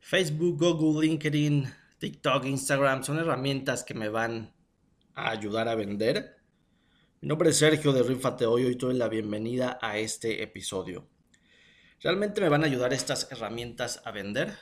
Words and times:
Facebook, 0.00 0.58
Google, 0.58 1.06
LinkedIn, 1.06 1.72
TikTok, 1.98 2.46
Instagram 2.46 3.04
son 3.04 3.20
herramientas 3.20 3.84
que 3.84 3.94
me 3.94 4.08
van 4.08 4.52
a 5.14 5.30
ayudar 5.30 5.68
a 5.68 5.76
vender. 5.76 6.36
Mi 7.20 7.28
nombre 7.28 7.50
es 7.50 7.58
Sergio 7.58 7.92
de 7.92 8.02
Rifate 8.02 8.46
Hoy, 8.46 8.64
hoy 8.64 8.74
doy 8.74 8.94
la 8.94 9.06
bienvenida 9.08 9.78
a 9.80 9.98
este 9.98 10.42
episodio. 10.42 11.06
¿Realmente 12.00 12.40
me 12.40 12.48
van 12.48 12.64
a 12.64 12.66
ayudar 12.66 12.92
estas 12.92 13.30
herramientas 13.30 14.02
a 14.04 14.10
vender? 14.10 14.52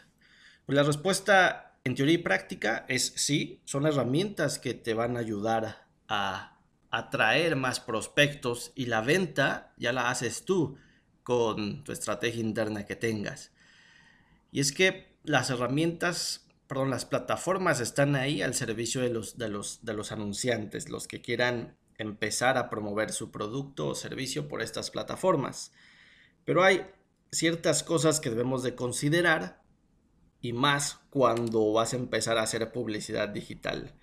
Pues 0.66 0.76
la 0.76 0.82
respuesta 0.82 1.71
en 1.84 1.94
teoría 1.94 2.14
y 2.14 2.18
práctica 2.18 2.84
es 2.88 3.12
sí, 3.16 3.60
son 3.64 3.86
herramientas 3.86 4.58
que 4.58 4.74
te 4.74 4.94
van 4.94 5.16
a 5.16 5.20
ayudar 5.20 5.86
a 6.08 6.58
atraer 6.90 7.56
más 7.56 7.80
prospectos 7.80 8.72
y 8.74 8.86
la 8.86 9.00
venta 9.00 9.72
ya 9.78 9.92
la 9.92 10.10
haces 10.10 10.44
tú 10.44 10.76
con 11.22 11.84
tu 11.84 11.92
estrategia 11.92 12.40
interna 12.40 12.84
que 12.84 12.96
tengas. 12.96 13.50
Y 14.50 14.60
es 14.60 14.72
que 14.72 15.16
las 15.24 15.50
herramientas, 15.50 16.46
perdón, 16.66 16.90
las 16.90 17.06
plataformas 17.06 17.80
están 17.80 18.14
ahí 18.14 18.42
al 18.42 18.54
servicio 18.54 19.00
de 19.00 19.08
los, 19.08 19.38
de 19.38 19.48
los, 19.48 19.84
de 19.84 19.94
los 19.94 20.12
anunciantes, 20.12 20.90
los 20.90 21.08
que 21.08 21.22
quieran 21.22 21.76
empezar 21.96 22.58
a 22.58 22.68
promover 22.68 23.12
su 23.12 23.30
producto 23.30 23.88
o 23.88 23.94
servicio 23.94 24.48
por 24.48 24.60
estas 24.60 24.90
plataformas. 24.90 25.72
Pero 26.44 26.62
hay 26.62 26.86
ciertas 27.30 27.82
cosas 27.82 28.20
que 28.20 28.30
debemos 28.30 28.62
de 28.62 28.74
considerar 28.74 29.61
y 30.42 30.52
más 30.52 31.00
cuando 31.08 31.72
vas 31.72 31.94
a 31.94 31.96
empezar 31.96 32.36
a 32.36 32.42
hacer 32.42 32.72
publicidad 32.72 33.28
digital. 33.28 33.94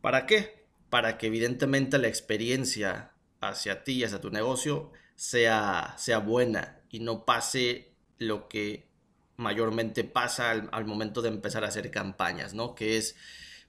¿Para 0.00 0.24
qué? 0.24 0.64
Para 0.88 1.18
que 1.18 1.26
evidentemente 1.26 1.98
la 1.98 2.06
experiencia 2.06 3.12
hacia 3.40 3.82
ti 3.82 3.94
y 3.94 4.04
hacia 4.04 4.20
tu 4.20 4.30
negocio 4.30 4.92
sea, 5.16 5.94
sea 5.98 6.18
buena 6.18 6.80
y 6.88 7.00
no 7.00 7.24
pase 7.24 7.92
lo 8.18 8.48
que 8.48 8.88
mayormente 9.36 10.04
pasa 10.04 10.52
al, 10.52 10.84
momento 10.86 11.20
de 11.20 11.28
empezar 11.28 11.64
a 11.64 11.68
hacer 11.68 11.90
campañas, 11.90 12.54
¿no? 12.54 12.74
Que 12.74 12.96
es, 12.96 13.16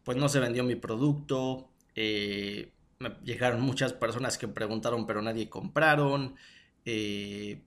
pues 0.03 0.17
no 0.17 0.29
se 0.29 0.39
vendió 0.39 0.63
mi 0.63 0.75
producto, 0.75 1.71
eh, 1.95 2.71
me 2.99 3.17
llegaron 3.23 3.59
muchas 3.59 3.91
personas 3.93 4.37
que 4.37 4.47
preguntaron 4.47 5.05
pero 5.05 5.21
nadie 5.21 5.49
compraron, 5.49 6.35
eh, 6.85 7.63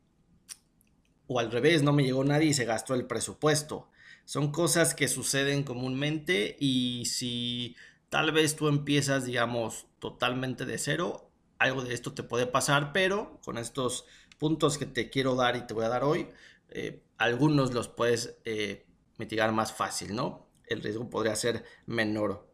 o 1.26 1.38
al 1.40 1.50
revés, 1.50 1.82
no 1.82 1.92
me 1.92 2.04
llegó 2.04 2.24
nadie 2.24 2.48
y 2.48 2.54
se 2.54 2.64
gastó 2.64 2.94
el 2.94 3.06
presupuesto. 3.06 3.90
Son 4.24 4.52
cosas 4.52 4.94
que 4.94 5.08
suceden 5.08 5.64
comúnmente 5.64 6.56
y 6.60 7.04
si 7.06 7.76
tal 8.08 8.32
vez 8.32 8.56
tú 8.56 8.68
empiezas, 8.68 9.24
digamos, 9.24 9.86
totalmente 9.98 10.66
de 10.66 10.78
cero, 10.78 11.30
algo 11.58 11.82
de 11.82 11.94
esto 11.94 12.12
te 12.12 12.22
puede 12.22 12.46
pasar, 12.46 12.92
pero 12.92 13.40
con 13.44 13.58
estos 13.58 14.06
puntos 14.38 14.78
que 14.78 14.86
te 14.86 15.10
quiero 15.10 15.34
dar 15.34 15.56
y 15.56 15.66
te 15.66 15.74
voy 15.74 15.84
a 15.84 15.90
dar 15.90 16.04
hoy, 16.04 16.28
eh, 16.70 17.02
algunos 17.18 17.74
los 17.74 17.88
puedes 17.88 18.36
eh, 18.44 18.86
mitigar 19.18 19.52
más 19.52 19.72
fácil, 19.72 20.14
¿no? 20.14 20.48
El 20.66 20.82
riesgo 20.82 21.10
podría 21.10 21.36
ser 21.36 21.64
menor. 21.86 22.48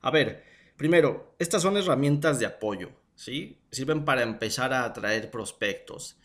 A 0.00 0.10
ver, 0.10 0.44
primero, 0.76 1.34
estas 1.38 1.62
son 1.62 1.76
herramientas 1.76 2.38
de 2.38 2.46
apoyo, 2.46 2.90
¿sí? 3.14 3.60
Sirven 3.70 4.04
para 4.04 4.22
empezar 4.22 4.72
a 4.72 4.84
atraer 4.84 5.30
prospectos. 5.30 6.16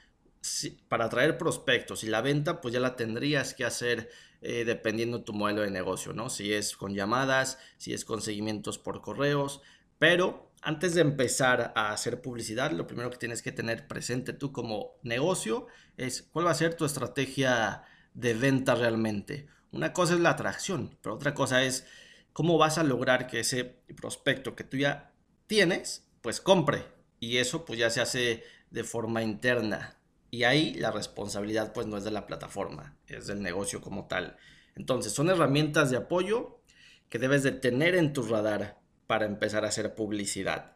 para 0.90 1.06
atraer 1.06 1.38
prospectos 1.38 2.04
y 2.04 2.08
la 2.08 2.22
venta, 2.22 2.62
pues 2.62 2.74
ya 2.74 2.80
la 2.80 2.96
tendrías 2.96 3.54
que 3.54 3.66
hacer 3.66 4.10
eh, 4.44 4.66
dependiendo 4.66 5.24
tu 5.24 5.34
modelo 5.34 5.62
de 5.62 5.72
negocio, 5.72 6.14
¿no? 6.14 6.30
Si 6.30 6.54
es 6.54 6.76
con 6.76 6.94
llamadas, 6.94 7.58
si 7.78 7.94
es 7.94 8.04
con 8.04 8.22
seguimientos 8.22 8.78
por 8.78 9.02
correos, 9.02 9.62
pero 10.00 10.52
antes 10.62 10.96
de 10.96 11.02
empezar 11.02 11.72
a 11.76 11.92
hacer 11.92 12.22
publicidad, 12.22 12.72
lo 12.72 12.86
primero 12.86 13.10
que 13.10 13.18
tienes 13.18 13.42
que 13.42 13.52
tener 13.52 13.88
presente 13.88 14.34
tú 14.34 14.52
como 14.52 14.98
negocio 15.02 15.68
es 15.98 16.24
cuál 16.24 16.48
va 16.48 16.52
a 16.52 16.56
ser 16.56 16.76
tu 16.76 16.86
estrategia 16.86 17.84
de 18.14 18.34
venta 18.34 18.76
realmente. 18.76 19.48
Una 19.72 19.94
cosa 19.94 20.14
es 20.14 20.20
la 20.20 20.32
atracción, 20.32 20.98
pero 21.02 21.16
otra 21.16 21.34
cosa 21.34 21.64
es 21.64 21.86
cómo 22.34 22.58
vas 22.58 22.78
a 22.78 22.84
lograr 22.84 23.28
que 23.28 23.40
ese 23.40 23.64
prospecto 23.96 24.56
que 24.56 24.64
tú 24.64 24.78
ya 24.78 25.14
tienes, 25.48 26.06
pues 26.22 26.42
compre. 26.42 26.86
Y 27.20 27.38
eso 27.38 27.64
pues 27.66 27.80
ya 27.80 27.90
se 27.90 28.02
hace 28.02 28.44
de 28.72 28.84
forma 28.84 29.24
interna. 29.24 29.98
Y 30.34 30.46
ahí 30.46 30.74
la 30.74 30.90
responsabilidad 30.90 31.74
pues 31.74 31.86
no 31.86 31.96
es 31.96 32.04
de 32.04 32.10
la 32.10 32.26
plataforma, 32.26 32.98
es 33.06 33.28
del 33.28 33.44
negocio 33.44 33.82
como 33.82 34.08
tal. 34.08 34.36
Entonces 34.76 35.14
son 35.14 35.30
herramientas 35.30 35.92
de 35.92 35.98
apoyo 35.98 36.60
que 37.08 37.20
debes 37.20 37.44
de 37.44 37.52
tener 37.52 37.94
en 37.94 38.14
tu 38.14 38.24
radar 38.24 38.80
para 39.06 39.28
empezar 39.28 39.64
a 39.64 39.68
hacer 39.68 39.94
publicidad. 39.94 40.76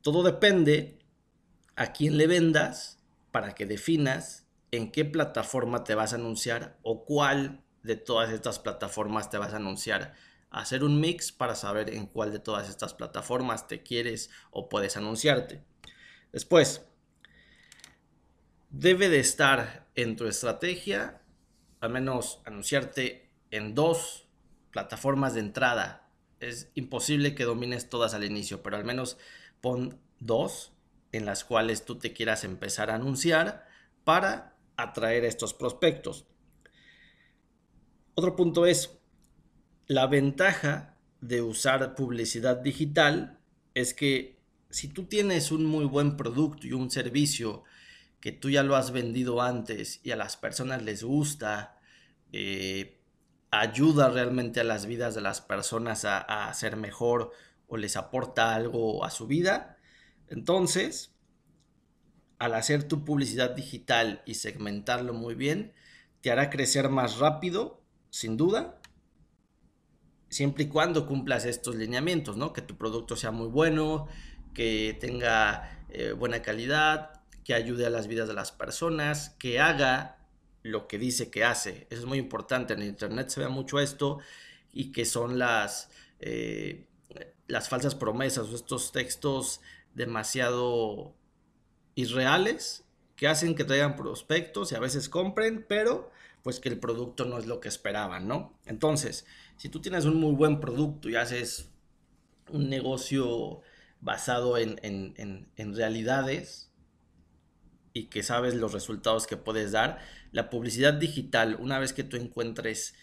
Todo 0.00 0.22
depende 0.22 1.00
a 1.76 1.92
quién 1.92 2.16
le 2.16 2.26
vendas 2.26 2.98
para 3.30 3.54
que 3.54 3.66
definas 3.66 4.46
en 4.70 4.90
qué 4.90 5.04
plataforma 5.04 5.84
te 5.84 5.94
vas 5.94 6.14
a 6.14 6.16
anunciar 6.16 6.78
o 6.80 7.04
cuál 7.04 7.62
de 7.82 7.96
todas 7.96 8.30
estas 8.30 8.58
plataformas 8.58 9.28
te 9.28 9.36
vas 9.36 9.52
a 9.52 9.56
anunciar. 9.56 10.14
Hacer 10.48 10.82
un 10.82 10.98
mix 10.98 11.30
para 11.30 11.56
saber 11.56 11.90
en 11.90 12.06
cuál 12.06 12.32
de 12.32 12.38
todas 12.38 12.70
estas 12.70 12.94
plataformas 12.94 13.68
te 13.68 13.82
quieres 13.82 14.30
o 14.50 14.70
puedes 14.70 14.96
anunciarte. 14.96 15.62
Después, 16.32 16.87
debe 18.70 19.08
de 19.08 19.20
estar 19.20 19.88
en 19.94 20.16
tu 20.16 20.26
estrategia, 20.26 21.22
al 21.80 21.90
menos 21.90 22.40
anunciarte 22.44 23.30
en 23.50 23.74
dos 23.74 24.28
plataformas 24.70 25.34
de 25.34 25.40
entrada 25.40 26.08
es 26.40 26.70
imposible 26.74 27.34
que 27.34 27.44
domines 27.44 27.88
todas 27.88 28.14
al 28.14 28.24
inicio, 28.24 28.62
pero 28.62 28.76
al 28.76 28.84
menos 28.84 29.18
pon 29.60 29.98
dos 30.20 30.72
en 31.12 31.24
las 31.24 31.44
cuales 31.44 31.84
tú 31.84 31.98
te 31.98 32.12
quieras 32.12 32.44
empezar 32.44 32.90
a 32.90 32.94
anunciar 32.94 33.66
para 34.04 34.56
atraer 34.76 35.24
estos 35.24 35.54
prospectos. 35.54 36.26
Otro 38.14 38.36
punto 38.36 38.66
es, 38.66 38.98
la 39.86 40.06
ventaja 40.06 40.96
de 41.20 41.42
usar 41.42 41.94
publicidad 41.94 42.56
digital 42.56 43.40
es 43.74 43.94
que 43.94 44.38
si 44.70 44.88
tú 44.88 45.04
tienes 45.04 45.50
un 45.50 45.64
muy 45.64 45.86
buen 45.86 46.16
producto 46.16 46.66
y 46.66 46.72
un 46.72 46.90
servicio 46.90 47.64
que 48.20 48.32
tú 48.32 48.50
ya 48.50 48.62
lo 48.62 48.76
has 48.76 48.90
vendido 48.90 49.42
antes 49.42 50.00
y 50.02 50.10
a 50.10 50.16
las 50.16 50.36
personas 50.36 50.82
les 50.82 51.02
gusta, 51.02 51.78
eh, 52.32 53.00
ayuda 53.50 54.10
realmente 54.10 54.60
a 54.60 54.64
las 54.64 54.86
vidas 54.86 55.14
de 55.14 55.20
las 55.20 55.40
personas 55.40 56.04
a, 56.04 56.52
ser 56.52 56.76
mejor 56.76 57.32
o 57.66 57.76
les 57.76 57.96
aporta 57.96 58.54
algo 58.54 59.04
a 59.04 59.10
su 59.10 59.26
vida, 59.26 59.78
entonces, 60.28 61.14
al 62.38 62.54
hacer 62.54 62.84
tu 62.84 63.04
publicidad 63.04 63.50
digital 63.50 64.22
y 64.26 64.34
segmentarlo 64.34 65.14
muy 65.14 65.34
bien, 65.34 65.72
te 66.20 66.30
hará 66.30 66.50
crecer 66.50 66.88
más 66.90 67.18
rápido, 67.18 67.82
sin 68.10 68.36
duda, 68.36 68.80
siempre 70.28 70.64
y 70.64 70.68
cuando 70.68 71.06
cumplas 71.06 71.46
estos 71.46 71.76
lineamientos, 71.76 72.36
¿no? 72.36 72.52
Que 72.52 72.62
tu 72.62 72.76
producto 72.76 73.16
sea 73.16 73.30
muy 73.30 73.48
bueno, 73.48 74.08
que 74.54 74.96
tenga 75.00 75.86
eh, 75.88 76.12
buena 76.12 76.42
calidad, 76.42 77.17
que 77.48 77.54
ayude 77.54 77.86
a 77.86 77.90
las 77.90 78.08
vidas 78.08 78.28
de 78.28 78.34
las 78.34 78.52
personas, 78.52 79.30
que 79.38 79.58
haga 79.58 80.18
lo 80.62 80.86
que 80.86 80.98
dice 80.98 81.30
que 81.30 81.44
hace. 81.44 81.86
Eso 81.88 82.02
es 82.02 82.04
muy 82.04 82.18
importante. 82.18 82.74
En 82.74 82.82
Internet 82.82 83.30
se 83.30 83.40
ve 83.40 83.48
mucho 83.48 83.80
esto 83.80 84.18
y 84.70 84.92
que 84.92 85.06
son 85.06 85.38
las, 85.38 85.88
eh, 86.20 86.88
las 87.46 87.70
falsas 87.70 87.94
promesas 87.94 88.50
estos 88.50 88.92
textos 88.92 89.62
demasiado 89.94 91.14
irreales 91.94 92.84
que 93.16 93.28
hacen 93.28 93.54
que 93.54 93.64
traigan 93.64 93.96
prospectos 93.96 94.70
y 94.72 94.74
a 94.74 94.80
veces 94.80 95.08
compren, 95.08 95.64
pero 95.66 96.12
pues 96.42 96.60
que 96.60 96.68
el 96.68 96.78
producto 96.78 97.24
no 97.24 97.38
es 97.38 97.46
lo 97.46 97.60
que 97.60 97.68
esperaban, 97.68 98.28
¿no? 98.28 98.58
Entonces, 98.66 99.24
si 99.56 99.70
tú 99.70 99.80
tienes 99.80 100.04
un 100.04 100.16
muy 100.16 100.34
buen 100.34 100.60
producto 100.60 101.08
y 101.08 101.16
haces 101.16 101.70
un 102.50 102.68
negocio 102.68 103.62
basado 104.02 104.58
en, 104.58 104.78
en 104.82 105.74
realidades, 105.74 106.67
y 107.98 108.04
que 108.04 108.22
sabes 108.22 108.54
los 108.54 108.72
resultados 108.72 109.26
que 109.26 109.36
puedes 109.36 109.72
dar, 109.72 109.98
la 110.30 110.50
publicidad 110.50 110.94
digital, 110.94 111.56
una 111.58 111.80
vez 111.80 111.92
que 111.92 112.04
tú 112.04 112.16
encuentres 112.16 112.94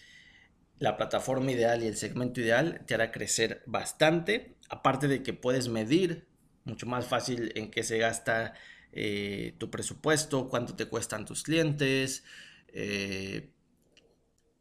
la 0.78 0.96
plataforma 0.96 1.52
ideal 1.52 1.82
y 1.82 1.86
el 1.86 1.96
segmento 1.96 2.40
ideal, 2.40 2.82
te 2.86 2.94
hará 2.94 3.12
crecer 3.12 3.62
bastante. 3.66 4.56
Aparte 4.70 5.06
de 5.06 5.22
que 5.22 5.34
puedes 5.34 5.68
medir 5.68 6.26
mucho 6.64 6.86
más 6.86 7.06
fácil 7.06 7.52
en 7.56 7.70
qué 7.70 7.82
se 7.82 7.98
gasta 7.98 8.54
eh, 8.92 9.54
tu 9.58 9.70
presupuesto, 9.70 10.48
cuánto 10.48 10.76
te 10.76 10.86
cuestan 10.86 11.26
tus 11.26 11.42
clientes. 11.42 12.24
Eh, 12.68 13.50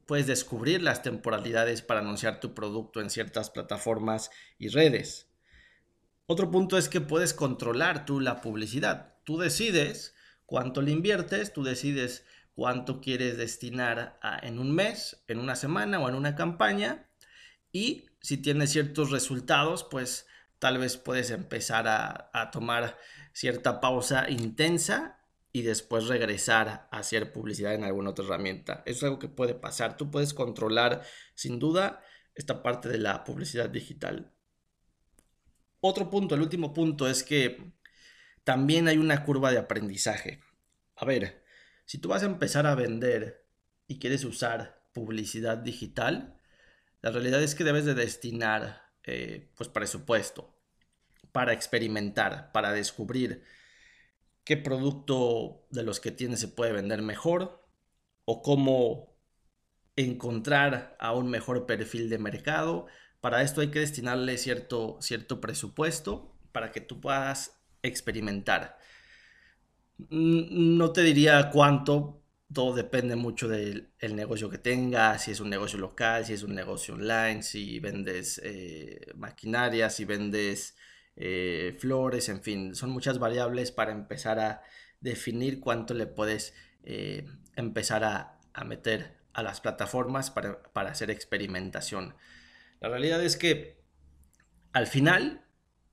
puedes 0.06 0.28
descubrir 0.28 0.82
las 0.82 1.02
temporalidades 1.02 1.82
para 1.82 2.02
anunciar 2.02 2.42
tu 2.42 2.54
producto 2.54 3.00
en 3.00 3.10
ciertas 3.10 3.50
plataformas 3.50 4.32
y 4.60 4.68
redes. 4.68 5.28
Otro 6.26 6.52
punto 6.52 6.78
es 6.78 6.90
que 6.90 7.00
puedes 7.00 7.34
controlar 7.34 8.06
tú 8.06 8.20
la 8.20 8.42
publicidad. 8.42 9.16
Tú 9.24 9.38
decides 9.38 10.15
cuánto 10.46 10.82
le 10.82 10.92
inviertes, 10.92 11.54
tú 11.54 11.64
decides 11.64 12.26
cuánto 12.54 13.02
quieres 13.02 13.38
destinar 13.38 14.20
en 14.42 14.60
un 14.60 14.74
mes, 14.74 15.24
en 15.28 15.40
una 15.40 15.56
semana 15.56 16.00
o 16.00 16.10
en 16.10 16.16
una 16.16 16.36
campaña 16.36 17.10
y 17.72 18.06
si 18.22 18.38
tienes 18.38 18.72
ciertos 18.72 19.12
resultados, 19.12 19.84
pues 19.84 20.28
tal 20.60 20.78
vez 20.78 20.98
puedes 20.98 21.30
empezar 21.32 21.88
a, 21.88 22.30
a 22.34 22.52
tomar 22.52 22.98
cierta 23.34 23.82
pausa 23.82 24.30
intensa 24.30 25.20
y 25.52 25.62
después 25.62 26.08
regresar 26.08 26.88
a 26.92 26.98
hacer 26.98 27.32
publicidad 27.32 27.74
en 27.74 27.84
alguna 27.84 28.12
otra 28.12 28.26
herramienta. 28.26 28.84
Eso 28.86 28.98
es 28.98 29.04
algo 29.04 29.20
que 29.20 29.30
puede 29.30 29.56
pasar. 29.56 29.98
Tú 29.98 30.12
puedes 30.12 30.34
controlar 30.34 31.04
sin 31.34 31.60
duda 31.60 32.02
esta 32.34 32.62
parte 32.62 32.90
de 32.90 32.98
la 32.98 33.24
publicidad 33.24 33.70
digital. 33.70 34.34
Otro 35.80 36.10
punto, 36.10 36.36
el 36.36 36.42
último 36.42 36.74
punto 36.74 37.08
es 37.08 37.24
que 37.24 37.74
también 38.46 38.88
hay 38.88 38.98
una 38.98 39.26
curva 39.26 39.52
de 39.52 39.58
aprendizaje. 39.58 40.40
A 40.96 41.04
ver, 41.04 41.44
si 41.86 41.98
tú 41.98 42.10
vas 42.10 42.24
a 42.24 42.28
empezar 42.28 42.68
a 42.68 42.76
vender 42.76 43.46
y 43.88 44.00
quieres 44.00 44.24
usar 44.24 44.88
publicidad 44.94 45.58
digital, 45.58 46.40
la 47.02 47.12
realidad 47.12 47.44
es 47.44 47.56
que 47.56 47.64
debes 47.64 47.86
de 47.86 47.96
destinar 47.96 48.94
eh, 49.04 49.52
pues 49.56 49.68
presupuesto 49.68 50.58
para 51.32 51.54
experimentar, 51.54 52.52
para 52.52 52.72
descubrir 52.72 53.44
qué 54.44 54.58
producto 54.58 55.68
de 55.72 55.84
los 55.84 56.00
que 56.00 56.12
tienes 56.12 56.40
se 56.40 56.48
puede 56.48 56.72
vender 56.72 57.02
mejor 57.02 57.68
o 58.26 58.42
cómo 58.44 59.18
encontrar 59.96 60.96
a 61.00 61.14
un 61.14 61.30
mejor 61.30 61.66
perfil 61.66 62.10
de 62.10 62.20
mercado. 62.20 62.86
Para 63.22 63.42
esto 63.42 63.62
hay 63.62 63.72
que 63.72 63.80
destinarle 63.80 64.38
cierto, 64.38 64.98
cierto 65.02 65.42
presupuesto 65.42 66.38
para 66.52 66.72
que 66.72 66.82
tú 66.82 67.02
puedas 67.02 67.55
experimentar. 67.88 68.78
No 69.98 70.92
te 70.92 71.04
diría 71.04 71.50
cuánto, 71.52 72.22
todo 72.54 72.76
depende 72.76 73.16
mucho 73.16 73.48
del 73.48 73.92
negocio 74.02 74.50
que 74.50 74.58
tengas, 74.58 75.24
si 75.24 75.32
es 75.32 75.40
un 75.40 75.50
negocio 75.50 75.80
local, 75.80 76.26
si 76.26 76.34
es 76.34 76.44
un 76.44 76.54
negocio 76.54 76.96
online, 76.96 77.44
si 77.44 77.80
vendes 77.80 78.42
eh, 78.44 79.12
maquinaria, 79.16 79.90
si 79.90 80.06
vendes 80.06 80.76
eh, 81.16 81.76
flores, 81.80 82.30
en 82.30 82.42
fin, 82.42 82.76
son 82.76 82.92
muchas 82.92 83.20
variables 83.20 83.72
para 83.72 83.92
empezar 83.92 84.40
a 84.40 84.62
definir 85.00 85.60
cuánto 85.60 85.94
le 85.94 86.08
puedes 86.08 86.54
eh, 86.84 87.26
empezar 87.56 88.04
a, 88.04 88.40
meter 88.66 89.18
a 89.34 89.44
las 89.44 89.60
plataformas 89.60 90.32
para, 90.32 90.64
para 90.74 90.92
hacer 90.92 91.12
experimentación. 91.12 92.16
La 92.80 92.90
realidad 92.90 93.24
es 93.24 93.38
que 93.38 93.84
al 94.72 94.88
final 94.88 95.46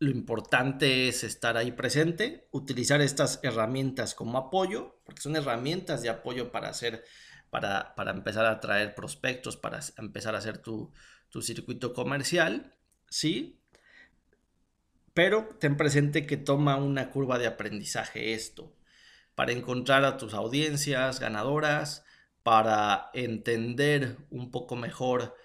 lo 0.03 0.11
importante 0.11 1.07
es 1.07 1.23
estar 1.23 1.57
ahí 1.57 1.71
presente, 1.71 2.49
utilizar 2.51 3.01
estas 3.01 3.39
herramientas 3.45 4.17
como 4.17 4.37
apoyo, 4.37 5.01
porque 5.05 5.23
son 5.23 5.37
herramientas 5.37 6.03
de 6.03 6.09
apoyo 6.09 6.51
para 6.51 6.69
hacer, 6.69 7.05
para, 7.51 7.95
para 7.95 8.11
empezar 8.11 8.45
a 8.47 8.59
traer 8.59 8.97
prospectos, 8.97 9.57
para 9.57 9.79
empezar 9.99 10.35
a 10.35 10.39
hacer 10.39 10.59
tu, 10.59 10.93
tu 11.29 11.41
circuito 11.41 11.93
comercial, 11.93 12.75
¿sí? 13.09 13.61
Pero 15.15 15.51
ten 15.61 15.77
presente 15.77 16.27
que 16.27 16.37
toma 16.37 16.75
una 16.75 17.11
curva 17.11 17.39
de 17.39 17.47
aprendizaje 17.47 18.35
esto, 18.35 18.75
para 19.37 19.53
encontrar 19.53 20.05
a 20.05 20.17
tus 20.17 20.35
audiencias 20.35 21.21
ganadoras, 21.21 22.05
para 22.43 23.11
entender 23.15 24.17
un 24.31 24.51
poco 24.51 24.75
mejor 24.75 25.37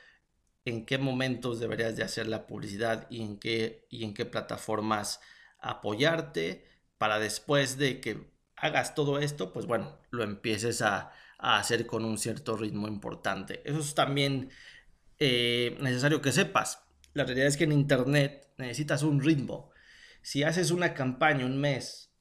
en 0.67 0.85
qué 0.85 0.97
momentos 0.97 1.59
deberías 1.61 1.95
de 1.95 2.03
hacer 2.03 2.27
la 2.27 2.45
publicidad 2.45 3.07
y 3.09 3.21
en 3.21 3.39
qué, 3.39 3.87
y 3.89 4.03
en 4.03 4.13
qué 4.13 4.25
plataformas 4.25 5.21
apoyarte, 5.59 6.65
para 6.97 7.19
después 7.19 7.77
de 7.77 8.01
que 8.01 8.31
hagas 8.57 8.93
todo 8.93 9.19
esto, 9.19 9.53
pues 9.53 9.65
bueno, 9.65 9.97
lo 10.09 10.23
empieces 10.23 10.81
a, 10.81 11.13
hacer 11.39 11.85
con 11.85 12.03
un 12.03 12.17
cierto 12.17 12.57
ritmo 12.57 12.87
importante. 12.87 13.61
Eso 13.63 13.79
es 13.79 13.93
también 13.93 14.49
eh, 15.19 15.77
necesario 15.79 16.19
que 16.19 16.31
sepas. 16.31 16.83
La 17.13 17.25
realidad 17.25 17.47
es 17.47 17.57
que 17.57 17.65
en 17.65 17.73
Internet 17.73 18.47
necesitas 18.57 19.03
un 19.03 19.21
ritmo. 19.21 19.69
Si 20.23 20.41
haces 20.41 20.71
una 20.71 20.95
campaña 20.95 21.45
un 21.45 21.61
mes 21.61 22.11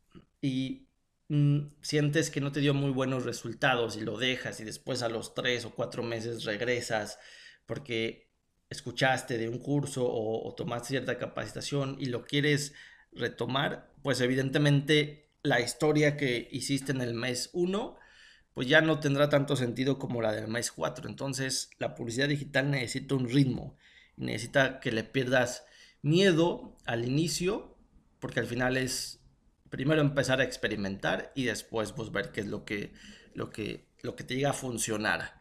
y 0.43 0.87
mm, 1.29 1.61
sientes 1.81 2.31
que 2.31 2.43
no 2.43 2.53
te 2.53 2.61
dio 2.61 2.75
muy 2.75 2.91
buenos 2.91 3.25
resultados 3.25 3.97
y 3.97 4.03
lo 4.03 4.19
dejas 4.19 4.61
y 4.61 4.65
después 4.65 5.03
a 5.03 5.09
los 5.09 5.35
tres 5.35 5.65
o 5.65 5.75
cuatro 5.75 6.03
meses 6.03 6.45
regresas 6.45 7.19
porque 7.65 8.26
escuchaste 8.71 9.39
de 9.39 9.49
un 9.49 9.59
curso 9.59 10.07
o, 10.07 10.49
o 10.49 10.55
tomaste 10.55 10.89
cierta 10.89 11.19
capacitación 11.19 11.97
y 11.99 12.07
lo 12.07 12.25
quieres 12.25 12.75
retomar, 13.13 13.93
pues 14.03 14.21
evidentemente 14.21 15.31
la 15.43 15.61
historia 15.61 16.17
que 16.17 16.49
hiciste 16.51 16.93
en 16.93 17.01
el 17.01 17.15
mes 17.15 17.51
1 17.53 17.99
pues 18.55 18.69
ya 18.69 18.81
no 18.81 19.01
tendrá 19.01 19.29
tanto 19.29 19.55
sentido 19.55 19.99
como 19.99 20.23
la 20.23 20.33
del 20.33 20.49
mes 20.49 20.73
4. 20.73 21.11
Entonces, 21.11 21.69
la 21.79 21.95
publicidad 21.95 22.27
digital 22.27 22.71
necesita 22.71 23.15
un 23.15 23.29
ritmo 23.29 23.77
necesita 24.17 24.81
que 24.81 24.93
le 24.93 25.05
pierdas 25.05 25.65
miedo 26.03 26.77
al 26.87 27.05
inicio, 27.05 27.77
porque 28.19 28.41
al 28.41 28.47
final 28.47 28.77
es 28.77 29.21
primero 29.71 30.01
empezar 30.01 30.41
a 30.41 30.45
experimentar 30.45 31.33
y 31.35 31.45
después 31.45 31.93
pues, 31.93 32.11
ver 32.11 32.33
qué 32.33 32.41
es 32.41 32.47
lo 32.47 32.65
que, 32.65 32.93
lo 33.35 33.51
que, 33.51 33.87
lo 34.03 34.17
que 34.17 34.25
te 34.25 34.35
llega 34.35 34.51
a 34.51 34.55
funcionar. 34.55 35.39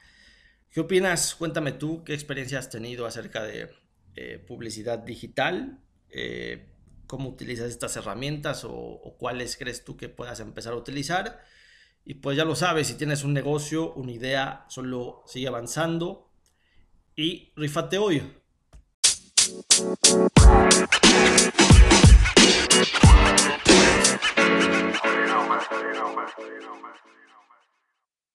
¿Qué 0.76 0.82
opinas? 0.82 1.36
Cuéntame 1.36 1.72
tú 1.72 2.04
qué 2.04 2.14
experiencia 2.14 2.60
has 2.60 2.70
tenido 2.70 3.06
acerca 3.06 3.44
de 3.44 3.70
eh, 4.18 4.44
publicidad 4.46 5.00
digital, 5.00 5.80
eh, 6.10 6.68
cómo 7.08 7.30
utilizas 7.30 7.70
estas 7.70 7.96
herramientas 7.96 8.66
o, 8.66 8.74
o, 8.74 9.16
cuáles 9.18 9.56
crees 9.56 9.86
tú 9.86 9.96
que 9.96 10.10
puedas 10.10 10.42
empezar 10.42 10.74
a 10.74 10.76
utilizar. 10.76 11.42
Y 12.04 12.16
pues 12.16 12.36
ya 12.36 12.44
lo 12.44 12.58
sabes, 12.58 12.88
si 12.88 12.96
tienes 12.96 13.24
un 13.24 13.32
negocio, 13.32 13.94
una 13.94 14.12
idea, 14.12 14.66
solo 14.68 15.24
sigue 15.28 15.48
avanzando 15.48 16.30
y 17.16 17.54
rifate 17.56 17.98
hoy. 17.98 18.22